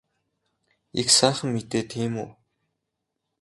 [0.99, 2.27] Их сайхан мэдээ тийм үү?